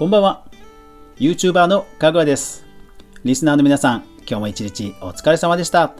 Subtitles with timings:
[0.00, 0.46] こんばんは。
[1.18, 2.64] YouTuber のかぐわです。
[3.22, 5.92] リスナーの皆さん、今日も一日お疲れ様でした。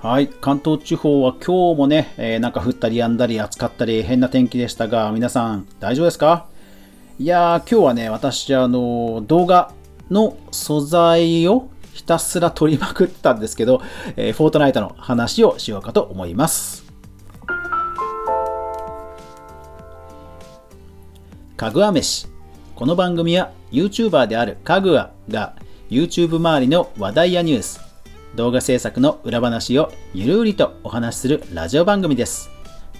[0.00, 6.48] はい、関東地方は今日もね、えー、なんか降ったりやんだり暑かったり変な天気でしたが、皆さん大丈夫ですか？
[7.20, 9.72] いやー、今日はね、私、あの、動画
[10.10, 13.82] の素材をひたすら撮りまくったんですけど、
[14.16, 16.82] えー、フォートナイトの話をしようかと思います。
[21.56, 22.31] かぐわ飯。
[22.74, 25.54] この番組は YouTuber であるかぐわが
[25.90, 27.80] YouTube 周りの話題やニュース、
[28.34, 32.50] 動画制作の裏話をゆるりとお話しするラジオ番組です。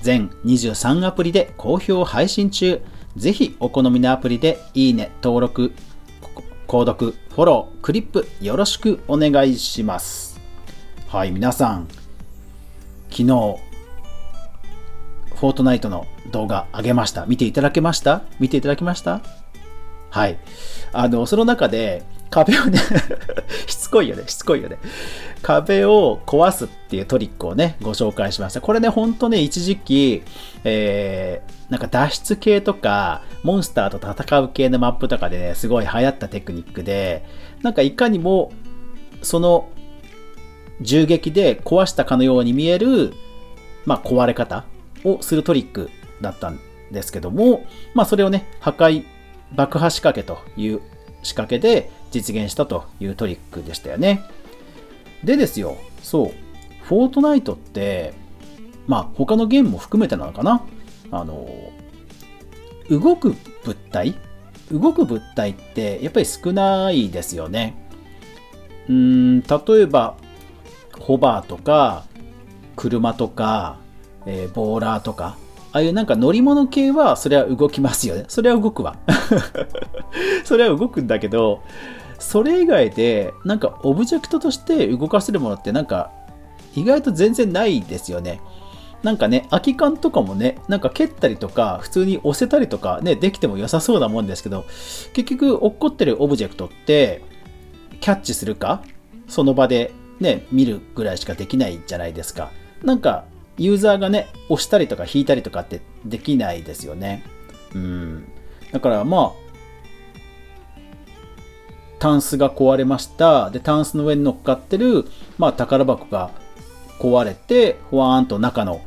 [0.02, 2.82] 全23アプリで好評配信中。
[3.16, 5.72] ぜひお好みのアプリでいいね、登録、
[6.68, 10.38] 購読、フォロー、クリップよろしくお願いします。
[11.08, 11.88] はい、皆さん、
[13.10, 13.24] 昨日、
[15.34, 17.26] フォートナイトの動画上げました。
[17.26, 18.22] 見ていただけました？
[18.38, 19.41] 見ていただきました？
[20.12, 20.38] はい。
[20.92, 22.78] あの、その中で、壁をね
[23.68, 24.78] しつこいよね、しつこいよね。
[25.42, 28.60] 壁を壊すっていうトリックをね、ご紹介しました。
[28.60, 30.22] これね、ほんとね、一時期、
[30.64, 37.24] えー、なんか脱出系とか、モンスターと戦う系のマップとかでね、すごい流行ったテクニックで、
[37.62, 38.52] なんかいかにも、
[39.22, 39.68] その、
[40.82, 43.14] 銃撃で壊したかのように見える、
[43.86, 44.64] まあ、壊れ方
[45.04, 45.90] をするトリック
[46.20, 46.58] だったん
[46.92, 49.04] ですけども、まあそれをね、破壊、
[49.54, 50.80] 爆破仕掛けという
[51.22, 54.22] 仕掛けで実現したというトリックでしたよね。
[55.24, 56.32] でですよ、そう、
[56.84, 58.14] フォートナイトって、
[58.86, 60.62] まあ他のゲームも含めてなのかな
[61.10, 61.48] あの、
[62.90, 64.14] 動く物体？
[64.70, 67.74] 動く物体ってやっぱり少ないですよね。
[68.88, 69.46] うん、例
[69.80, 70.16] えば、
[70.98, 72.04] ホバーとか、
[72.74, 73.78] 車とか、
[74.26, 75.36] えー、ボーラーとか、
[75.72, 78.24] ああいうなんか乗り物系はそれは動きますよね。
[78.28, 78.96] それは動くわ。
[80.44, 81.62] それは動くんだけど、
[82.18, 86.10] それ以外でなんかオブジェクトとして動かせるものってなんか
[86.76, 88.40] 意外と全然ないですよね。
[89.02, 94.64] なんかね、空き缶とかもね、なんか蹴ったりとか、普通に押せたりとかね、できても良さそうなもんですけど、
[95.12, 97.22] 結局落っこってるオブジェクトって、
[98.00, 98.82] キャッチするか、
[99.26, 102.52] その場でね、見るぐらいしかできないじゃないですか。
[102.84, 103.24] なんか、
[103.58, 107.24] ユーザーがね、押したりとか引いたりとかってできないですよね。
[107.74, 108.24] うん。
[108.72, 109.42] だからまあ、
[111.98, 113.50] タンスが壊れました。
[113.50, 115.04] で、タンスの上に乗っかってる、
[115.38, 116.30] まあ、宝箱が
[116.98, 118.80] 壊れて、ほわーんと中の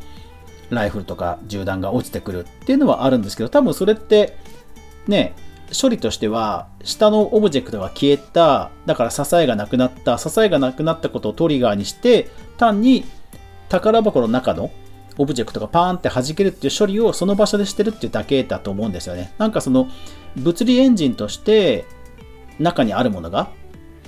[0.70, 4.36] ライフルとか銃弾が落ちてくるっていうのはあるんですけど、多分それって、
[5.08, 5.34] ね、
[5.80, 13.06] 処理としては、下のオブジェクトが消えた、だから支えがなくなった、支えがなくなったことをトリガーにして、単に
[13.70, 14.72] 宝箱の中の
[15.18, 19.34] オブジェクトがパーンって弾けるっていう処理をその場所でしてるっていうだけだと思うんですよね。
[19.38, 19.88] なんかその
[20.36, 21.86] 物理エンジンとして
[22.60, 23.50] 中にあるものが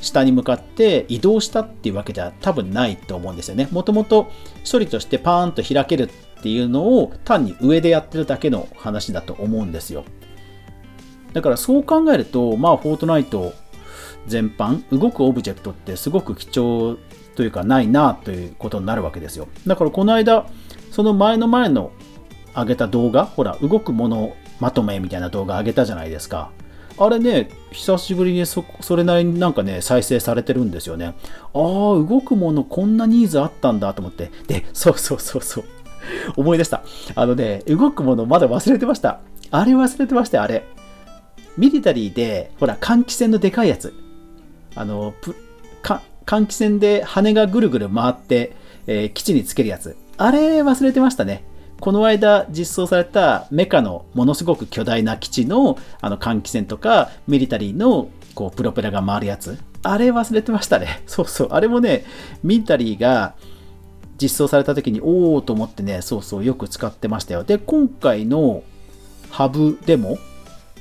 [0.02, 3.68] 下に向かって移動したっていうわけでは多分ないと思うんですよね。
[3.72, 4.32] もともと
[4.70, 10.04] 処理としてパーンと開けるっていうのを単に上でやってるだけの話だと思うんですよ。
[11.34, 13.54] だからそう考えると、まあ、フォートナイト
[14.28, 16.98] 全般、動くオブジェクトってすごく貴重
[17.38, 19.48] というかないなということになるわけですよ。
[19.68, 20.48] だからこの間、
[20.92, 21.92] その前の前の
[22.56, 26.50] 上げた動画、ほら、動くものまとめみたいな動画上げたじゃないですか。
[26.98, 28.64] あれね、久しぶりにそ
[28.96, 31.06] れなりになんかね、再生されてるんですよね。
[31.06, 31.14] ああ、
[31.54, 34.32] 動くものこんなニーズあったんだと思って。
[34.48, 35.64] で、そうそうそうそう。
[36.38, 36.82] 思い出した。
[37.14, 39.20] あのね、動くものまだ忘れてました。
[39.52, 40.66] あれ忘れてました、あれ。
[41.56, 43.94] ミリタリーで、ほら、換気扇のでかいやつ。
[44.74, 45.14] あの、
[46.28, 48.56] 換気扇で羽がぐるぐる回って、
[48.86, 49.96] えー、基地につけるやつ。
[50.18, 51.44] あれ忘れてましたね。
[51.80, 59.58] この間実装されたメカのものすごく巨大な基地のあの換気扇とかミリタリーのこうプロペラが回るやつ。
[59.84, 61.02] あれ忘れてましたね。
[61.08, 61.48] そうそう。
[61.52, 62.04] あれもね、
[62.44, 63.36] ミリタリーが
[64.22, 67.46] 実装された時におおと思ってね、そうそうよく使ってましたよ。
[67.46, 68.64] で、今回の
[69.30, 70.18] ハブでも、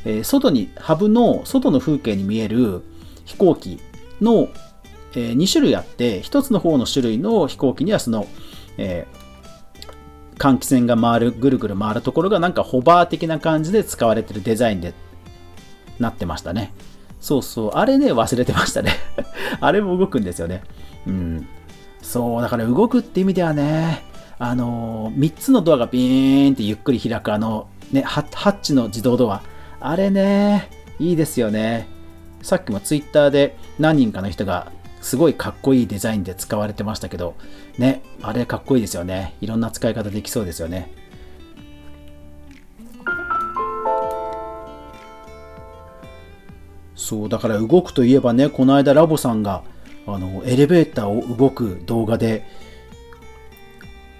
[0.04, 2.82] えー、外に、ハブの外の風景に見える
[3.24, 3.78] 飛行機
[4.20, 4.48] の
[5.16, 8.26] えー、2種類あって、1つの方の種類の飛行機にはその、
[8.76, 14.92] えー、換気扇が回る、ぐるぐる回るところがなんかホバー的な感じで使われてるデザインで
[15.98, 16.72] なってましたね。
[17.18, 17.70] そうそう。
[17.74, 18.92] あれね、忘れてましたね。
[19.60, 20.62] あれも動くんですよね。
[21.06, 21.48] うん。
[22.02, 24.04] そう、だから動くって意味ではね、
[24.38, 29.42] あのー、3つのドアがビーンってゆっくり開くあの、ね、ハッチの自動ドア。
[29.80, 31.88] あれね、いいですよね。
[32.42, 34.70] さっきもツイッターで何人かの人が
[35.06, 37.36] すごいかっこいいデザインで使われてましたけど、
[37.78, 39.36] ね、あれかっこいいですよね。
[39.40, 40.92] いろんな使い方できそうですよね。
[46.96, 49.62] そう、だから動くといえばね、この間ラボさんが、
[50.08, 52.44] あの、エレベーターを動く動画で、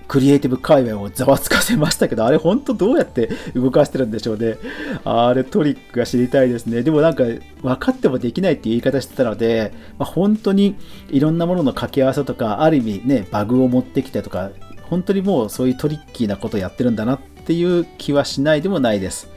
[0.08, 4.56] クリエイティブ界隈をざわつかせましたけど、あれ本当どうやって動かしてるんでしょうね。
[5.04, 6.82] あれトリックが知りたいですね。
[6.82, 7.24] でもなんか
[7.62, 10.76] 分かってもできないっていう言い方してたので、まあ、本当に
[11.10, 14.50] いろんなものの掛け合わせとか、ある意味ね、バグを持ってきてとか、
[14.82, 19.28] 本当にもうそういうトリッキーなことやってるんだなっていう気はしないでもないです。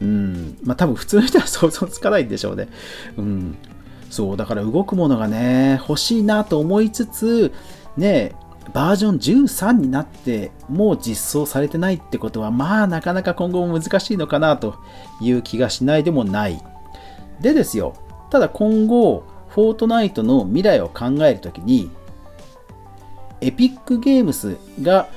[0.00, 0.58] うん。
[0.64, 2.68] まあ多分普通の人は想像つかないんでしょうね。
[3.16, 3.56] うん。
[4.10, 7.52] そう、だから動くものがね、欲しいなと思いつつ、
[7.96, 8.34] ね、
[8.76, 14.74] バージョン13になってもう実装されてないってことはまあなかなか今後も難しいのかなと
[15.18, 16.62] いう気がしないでもない。
[17.40, 17.94] でですよ
[18.28, 21.90] ただ今後フォートナイトの未来を考えるときに
[23.40, 25.08] エピックゲームスが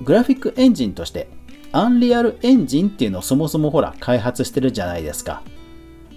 [0.00, 1.28] グラフィックエンジンとして
[1.72, 5.42] アンリアルエンジンっていうのをそもそもほら開発してるじゃないですか。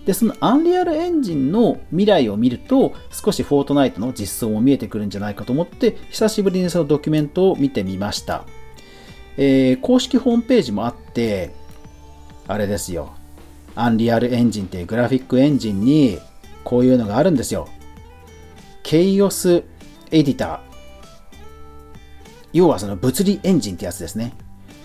[0.09, 8.43] で、そのアンリアルエンジンの未来を見ると、少しフォートナイトの実装も見えてくるんじゃないかと思って、久しぶりにそのドキュメントを見てみました。
[9.37, 11.51] えー、公式ホームページもあって、
[12.47, 13.11] あれですよ。
[13.75, 16.17] アンリアルエンジンっていうグラフィックエンジンに、
[16.63, 17.67] こういうのがあるんですよ。
[18.81, 19.63] ケイオス
[20.09, 20.59] エディター。
[22.51, 24.33] 要はその物理エンジンってやつですね。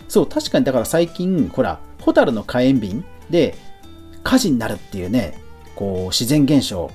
[0.06, 3.56] そう、確かにだから最近、ほら、ホタルの火炎瓶で、
[4.25, 5.38] 火事になるっていうね、
[5.76, 6.91] こう自然現象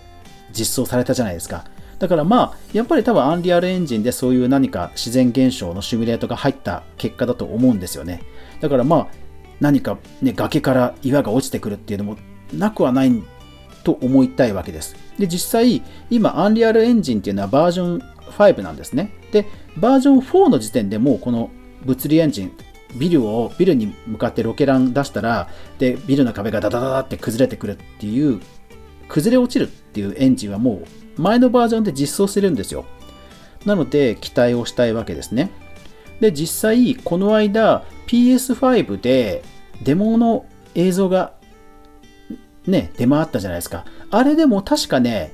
[0.51, 1.65] 実装されたじゃないですか。
[1.99, 8.23] だからまあ、やっぱり多分アンリアルエンジンでそういう何か自然現象のシミュレートが入った結果だと思うんですよね。
[8.61, 9.07] だからまあ、
[9.59, 12.17] 何かね、崖から岩が落ちてくるっていうのも
[12.53, 13.23] なくはない
[13.83, 14.95] と思いたいわけです。
[15.17, 19.11] で、実際、今、アンリアルエンジンっていうのはバージョン5なんですね。
[19.31, 19.45] で、
[19.77, 21.49] バージョン4の時点でもうこの
[21.85, 22.51] 物理エンジン、
[22.95, 28.39] ビルを、ビルに向かってロケラン出したら、で、ビルの壁がダダダダって崩れてくるっていう、
[29.07, 30.81] 崩れ落ちるっていうエンジンはも
[31.18, 32.86] う前のバージョンで実装してるんですよ。
[33.65, 35.51] なので、期待をしたいわけですね。
[36.19, 39.44] で、実際、この間、PS5 で
[39.83, 40.45] デモの
[40.75, 41.33] 映像が
[42.68, 43.85] ね、出回ったじゃないですか。
[44.12, 45.33] あれでも確かね、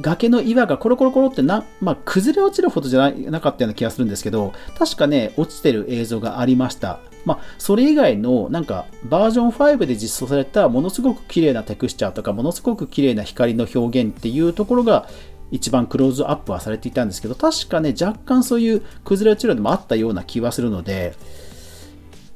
[0.00, 7.00] 崖の岩がコロコロコロってな、まあ、崩れ落ちるほどじゃなかったような気がするんですけど、確かね、落ちてる映像がありました。
[7.24, 15.08] まあ、それ以外の、なんか、バージョン5で実装されたものすごく綺麗なテクスチャーとか、ものすごく綺麗な光の表現っていうところが、
[15.50, 21.14] 一番クローズアップはされていたんですけど、確かね、若干そういう崩れ落ちるのもあったような気はするので、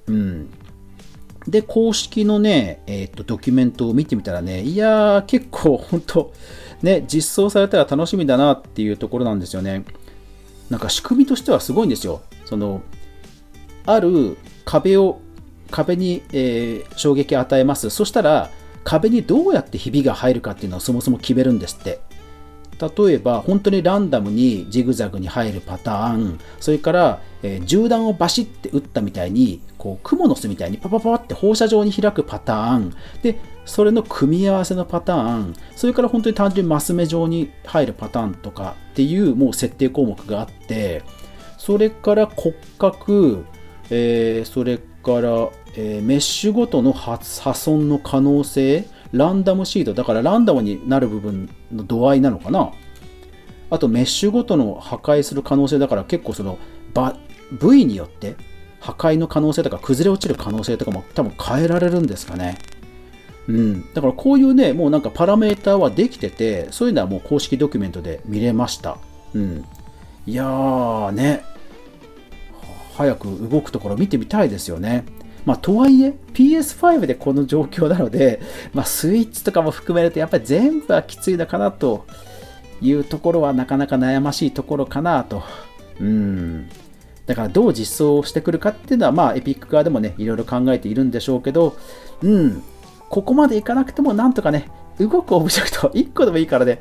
[0.07, 0.51] うん。
[1.49, 6.33] で、公式のね、えっ、と、ドキュメントを見てみたらね、いやー、結構、本当
[6.83, 9.85] ね、実装されたら楽しみだなっていうところなんですよね。
[10.69, 12.23] なんか仕組みとしてはすごいんですよ。
[12.45, 12.83] その、
[13.87, 15.21] ある壁を、
[15.71, 17.91] 壁に、えー、衝撃を与えます。
[17.91, 18.51] そしたら、
[18.85, 22.01] 壁にどうやってひびが入るかっていうのをそもそも決めるんですって。
[22.81, 32.95] 例えば本当にランダムにジグザグに入るパターンそれから、えー、銃弾をバシッて撃ったみたいにこうクモの巣みたいにパパパって放射状に開くパターン。
[33.23, 35.55] でそれの組み合わせのパターン。
[35.77, 41.03] それから本当に単純にマス目状に入るパターンとかっていうもう設定項目があって
[41.57, 43.45] それから骨格、
[43.91, 47.19] えー、それから、えー、メッシュごとの破
[47.55, 48.87] 損の可能性。
[49.13, 52.73] ランダムシード、だからランダムになる部分の度合いなのかな？
[53.71, 56.59] あとメッシュごとの破壊する可能性だから結構その
[57.53, 58.37] 部位によって
[58.81, 62.59] 破壊の可能性とか崩れ落ちる可能性とかも多分変えられるんですかね。
[63.47, 63.95] うん。
[63.95, 68.99] だからこういうね、もうなんかパラメーターはできてて、そういうのはもう公式ドキュメントで見れました。
[69.35, 69.65] うん。
[70.27, 71.45] いやーね、
[72.97, 75.05] 早く動くところ見てみたいですよね。
[75.51, 78.41] まあ、とはいえ、PS5 でこの状況なので、
[78.73, 82.07] まあ、スイッチとかも含めると、やっぱり全部はきついのかなと
[82.81, 85.43] いうところは、なかなか悩ましいところかなと。
[85.99, 86.69] うん。
[87.27, 91.75] だから、どう実装してくるかっていうのは、まあ、エピック側でもね、いろいろ考えているんでしょうけど、
[92.23, 92.63] うん。
[93.09, 94.69] ここまでいかなくても、なんとかね、
[95.01, 96.79] 動くオブジェクト、1個でもいいからね、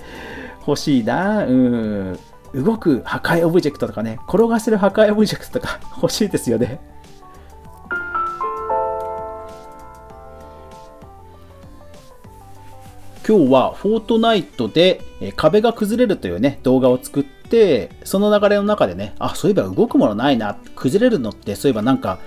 [0.68, 1.44] 欲しいな。
[1.44, 2.20] うん。
[2.54, 6.99] 動く破壊オブジェクトとかね、転がせる破壊オブジェクトとか欲しいですよね。
[13.30, 15.02] 今日はフォートナイトで
[15.36, 22.18] 壁が崩れるというね、動画を作って、その流れの中でね、あ、そういえば動くものないな、崩れるのってそういえばなんか、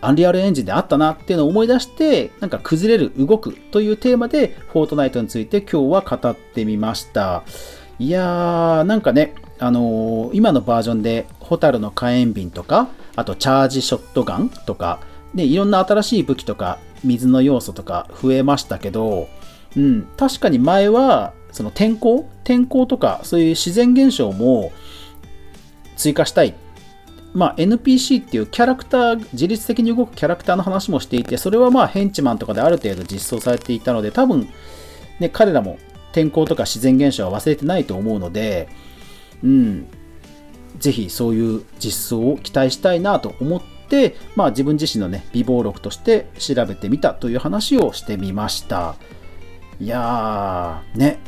[0.00, 7.42] アンリアルエンジンであったなっていうのを思い出して、なんか崩れる、動くというテーマで、フォートナイトについて今日は語ってみました。
[7.98, 15.00] いやー、なんかね、あのー、今のバージョンで、ホタルの火炎瓶とか、あとチャージショットガンとか、
[15.34, 19.28] ね、いろんな新しい武器とか、水の要素とか増えましたけど、
[19.76, 22.28] うん、確かに前は、その天候？
[22.44, 24.72] 天候とか、そういう自然現象も
[25.96, 26.54] 追加したい。
[27.34, 34.48] まあ、NPC っていうキャラクター、自律的に動くキャラクターの話もしていて、それはまあヘンチマンとかである程度実装されていたので、多分、
[35.20, 35.78] ね、彼らも
[36.12, 38.68] 天候とか自然現象は忘れてないと思うので、
[39.42, 39.86] うん、
[40.78, 48.96] ぜひそういう実装を期待したいなと思って、まあ自分自身のね、微暴録として調べてみたという話をしてみました。
[49.80, 51.18] いやー、ね、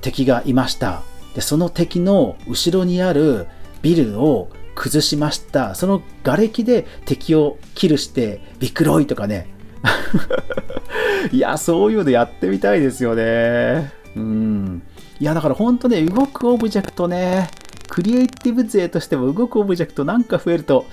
[0.00, 1.02] 敵がいました。
[1.34, 3.46] で、その敵の後ろにある
[3.82, 5.74] ビルを崩しました。
[5.74, 9.48] その瓦礫で敵をキルして、ビクロイとかね。
[11.32, 13.92] いや、そういうのやってみたいですよね。
[14.14, 14.82] うん。
[15.18, 17.48] いや、だから本当ね、動くオブジェクトね、
[17.88, 20.84] クリエイティブ勢としても動くオブジェクトなんか増えると、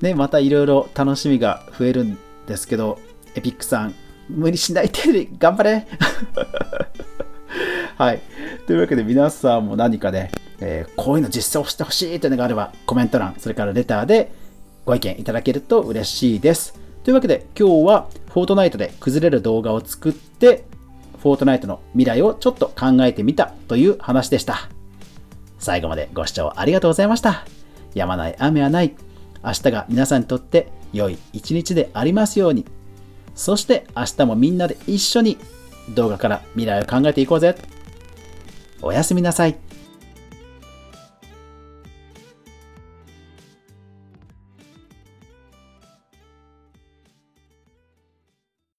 [0.00, 2.98] ね、またいろいろ楽しみが増えるんですけど、
[3.34, 3.94] エピックさん、
[4.28, 5.86] 無理しない程度に頑張れ
[7.96, 8.20] はい。
[8.66, 14.32] というわけで皆さんも何かね、えー、こういうの実装してほしいというのがあれば、コメント欄、それからレターで
[14.84, 16.74] ご意見いただけると嬉しいです。
[17.04, 20.64] というわけで今日はフォートナイトで崩れる動画を作って、
[21.22, 24.68] フォートナイトの未来をちょっと考えてみたという話でした。
[25.58, 27.46] 最後までご視聴ありがとうございました。
[27.94, 28.94] やまない雨はない。
[29.44, 32.64] 明日が皆さんにとって良い一日でありますように。
[33.34, 35.38] そして明日もみんなで一緒に
[35.90, 37.56] 動画から未来を考えていこうぜ。
[38.80, 39.56] おやすみなさい。